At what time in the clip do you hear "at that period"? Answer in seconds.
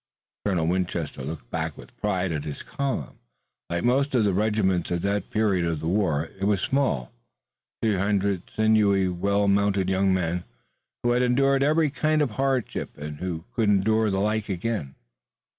4.91-5.63